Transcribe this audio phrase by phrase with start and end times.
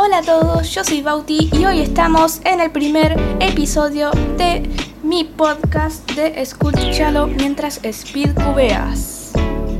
[0.00, 4.62] Hola a todos, yo soy Bauti y hoy estamos en el primer episodio de
[5.02, 9.32] mi podcast de Escúchalo mientras speed cubeas.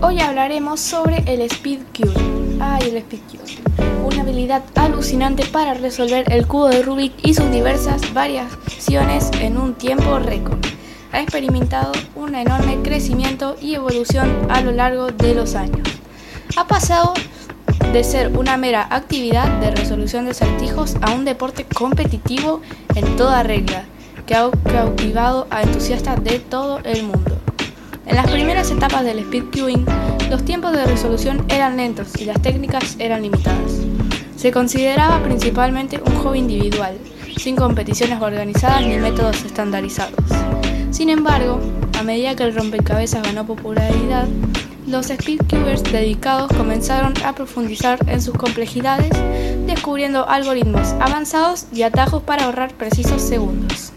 [0.03, 2.59] Hoy hablaremos sobre el speed cube.
[2.59, 4.05] Ay, el speed cube.
[4.05, 9.75] Una habilidad alucinante para resolver el cubo de Rubik y sus diversas variaciones en un
[9.75, 10.59] tiempo récord.
[11.13, 15.89] Ha experimentado un enorme crecimiento y evolución a lo largo de los años.
[16.57, 17.15] Ha pasado
[17.93, 22.61] de ser una mera actividad de resolución de acertijos a un deporte competitivo
[22.95, 23.85] en toda regla,
[24.27, 27.39] que ha cautivado a entusiastas de todo el mundo.
[28.07, 29.87] En las primeras etapas del speed queuing,
[30.31, 33.81] los tiempos de resolución eran lentos y las técnicas eran limitadas.
[34.37, 36.97] Se consideraba principalmente un hobby individual,
[37.39, 40.25] sin competiciones organizadas ni métodos estandarizados.
[40.91, 41.61] Sin embargo,
[41.99, 44.27] a medida que el rompecabezas ganó popularidad,
[44.89, 49.11] los speedcubers dedicados comenzaron a profundizar en sus complejidades,
[49.67, 53.93] descubriendo algoritmos avanzados y atajos para ahorrar precisos segundos.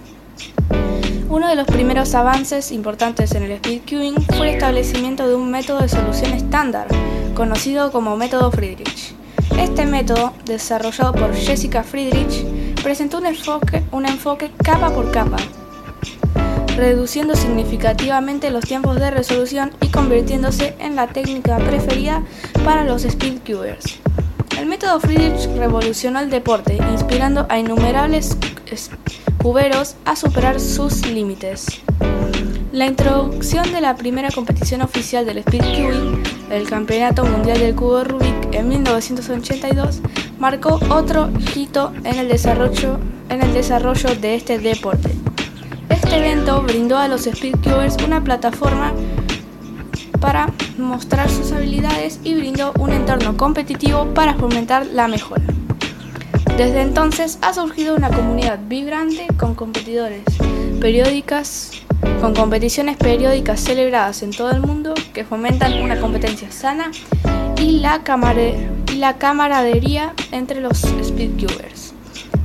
[1.30, 5.80] Uno de los primeros avances importantes en el speedqueuing fue el establecimiento de un método
[5.80, 6.88] de solución estándar,
[7.36, 9.16] conocido como método Friedrich.
[9.58, 12.46] Este método, desarrollado por Jessica Friedrich,
[12.84, 15.38] presentó un enfoque, un enfoque capa por capa,
[16.82, 22.24] reduciendo significativamente los tiempos de resolución y convirtiéndose en la técnica preferida
[22.66, 24.00] para los speedcubers.
[24.60, 28.36] El método Friedrich revolucionó el deporte, inspirando a innumerables
[29.38, 31.68] cuberos a superar sus límites.
[32.72, 38.56] La introducción de la primera competición oficial del speedcubing, el Campeonato Mundial del Cubo Rubik
[38.56, 40.02] en 1982,
[40.40, 45.21] marcó otro hito en el desarrollo de este deporte.
[46.12, 48.92] Este evento brindó a los speedcubers una plataforma
[50.20, 55.42] para mostrar sus habilidades y brindó un entorno competitivo para fomentar la mejora.
[56.58, 60.24] Desde entonces ha surgido una comunidad vibrante con competidores
[60.82, 61.72] periódicas,
[62.20, 66.92] con competiciones periódicas celebradas en todo el mundo que fomentan una competencia sana
[67.58, 71.94] y la, camaradería entre los speedcubers.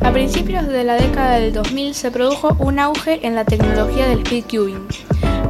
[0.06, 4.24] A principios de la década del 2000 se produjo un auge en la tecnología del
[4.24, 4.86] speedcubing,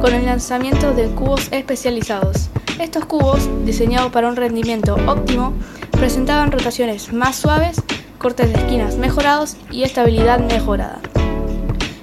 [0.01, 2.49] con el lanzamiento de cubos especializados.
[2.79, 5.53] Estos cubos, diseñados para un rendimiento óptimo,
[5.91, 7.83] presentaban rotaciones más suaves,
[8.17, 11.01] cortes de esquinas mejorados y estabilidad mejorada.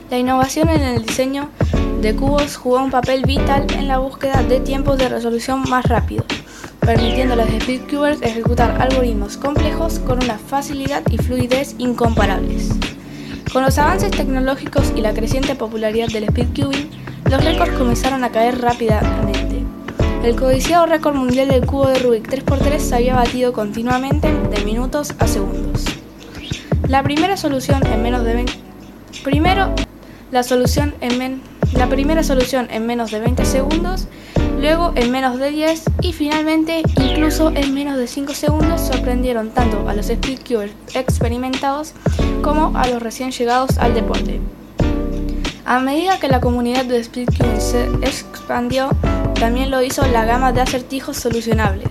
[0.09, 1.51] La innovación en el diseño
[2.03, 6.27] de cubos jugó un papel vital en la búsqueda de tiempos de resolución más rápidos
[6.85, 12.71] permitiendo a los speedcubers ejecutar algoritmos complejos con una facilidad y fluidez incomparables.
[13.53, 16.91] Con los avances tecnológicos y la creciente popularidad del speedcubing,
[17.31, 19.63] los récords comenzaron a caer rápidamente.
[20.23, 25.15] El codiciado récord mundial del cubo de Rubik 3x3 se había batido continuamente de minutos
[25.19, 25.85] a segundos.
[26.89, 28.53] La primera solución en menos de 20
[29.23, 29.75] Primero,
[30.31, 31.41] la solución en
[31.73, 34.07] la primera solución en menos de 20 segundos
[34.65, 39.87] Luego en menos de 10 y finalmente incluso en menos de 5 segundos sorprendieron tanto
[39.87, 41.93] a los speedcubers experimentados
[42.41, 44.41] como a los recién llegados al deporte.
[45.67, 48.89] A medida que la comunidad de speedcubers se expandió,
[49.39, 51.91] también lo hizo la gama de acertijos solucionables.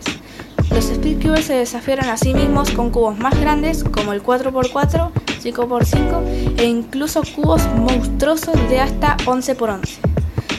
[0.72, 5.12] Los speedcubers se desafiaron a sí mismos con cubos más grandes como el 4x4,
[5.44, 10.03] 5x5 e incluso cubos monstruosos de hasta 11x11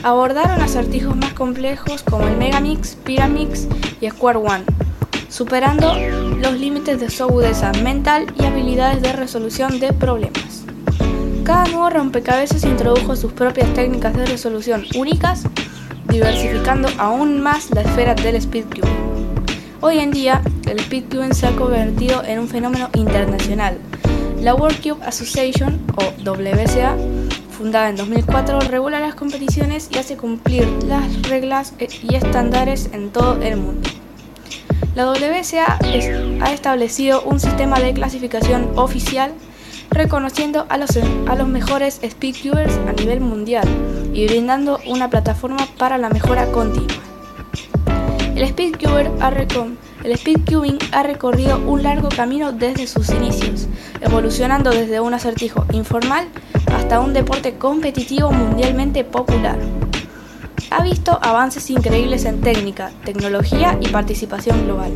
[0.05, 3.67] abordaron acertijos más complejos como el Megamix, Pyramix
[3.99, 4.63] y Square One,
[5.29, 5.95] superando
[6.37, 10.63] los límites de su agudeza mental y habilidades de resolución de problemas.
[11.43, 15.45] Cada nuevo rompecabezas introdujo sus propias técnicas de resolución únicas,
[16.07, 18.93] diversificando aún más la esfera del speedcubing.
[19.81, 23.79] Hoy en día, el speedcubing se ha convertido en un fenómeno internacional.
[24.39, 26.95] La World Cube Association, o WCA,
[27.55, 33.09] fundada en 2004, regula las competiciones y hace cumplir las reglas eh, y estándares en
[33.11, 33.89] todo el mundo.
[34.93, 35.79] La WSA
[36.41, 39.33] ha establecido un sistema de clasificación oficial
[39.89, 40.97] reconociendo a los,
[41.27, 43.67] a los mejores speedcubers a nivel mundial
[44.13, 47.05] y brindando una plataforma para la mejora continua.
[48.35, 49.31] El speedcuber ha
[50.17, 53.67] speedcubing ha recorrido un largo camino desde sus inicios,
[54.01, 56.27] evolucionando desde un acertijo informal
[56.73, 59.57] hasta un deporte competitivo mundialmente popular.
[60.71, 64.91] Ha visto avances increíbles en técnica, tecnología y participación global.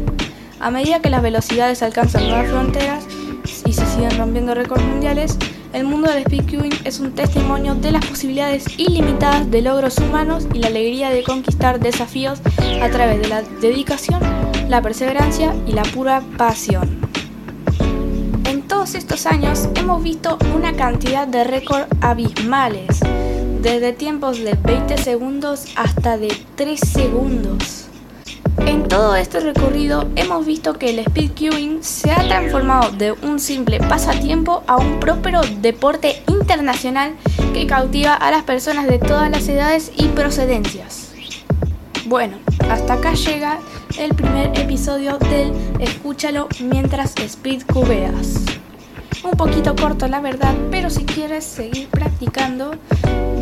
[0.60, 3.06] A medida que las velocidades alcanzan nuevas fronteras
[3.66, 5.38] y se siguen rompiendo récords mundiales,
[5.72, 10.60] el mundo del speedcubing es un testimonio de las posibilidades ilimitadas de logros humanos y
[10.60, 12.42] la alegría de conquistar desafíos
[12.82, 14.20] a través de la dedicación,
[14.68, 16.99] la perseverancia y la pura pasión.
[18.80, 23.02] Todos estos años hemos visto una cantidad de récords abismales,
[23.62, 27.88] desde tiempos de 20 segundos hasta de 3 segundos.
[28.60, 33.42] En todo este recorrido hemos visto que el speed queuing se ha transformado de un
[33.42, 37.18] simple pasatiempo a un próspero deporte internacional
[37.54, 41.12] que cautiva a las personas de todas las edades y procedencias.
[42.06, 42.38] Bueno,
[42.70, 43.60] hasta acá llega
[43.98, 48.49] el primer episodio del Escúchalo mientras speed cubeas.
[49.24, 52.72] Un poquito corto la verdad, pero si quieres seguir practicando,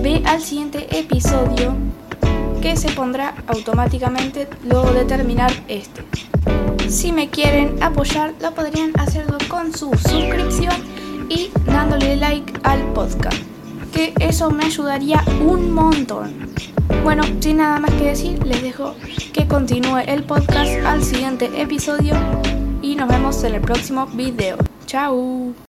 [0.01, 1.75] ve al siguiente episodio
[2.61, 6.03] que se pondrá automáticamente luego de terminar este.
[6.89, 10.73] Si me quieren apoyar, lo podrían hacerlo con su suscripción
[11.29, 13.37] y dándole like al podcast,
[13.93, 16.47] que eso me ayudaría un montón.
[17.03, 18.95] Bueno, sin nada más que decir, les dejo
[19.33, 22.15] que continúe el podcast al siguiente episodio
[22.81, 24.57] y nos vemos en el próximo video.
[24.85, 25.57] Chao.